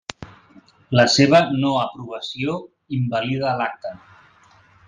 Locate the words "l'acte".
3.61-3.97